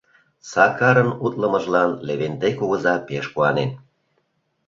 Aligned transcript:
Сакарын 0.51 1.09
утлымыжлан 1.25 1.89
Левентей 2.07 2.53
кугыза 2.59 2.93
пеш 3.07 3.25
куанен. 3.33 3.69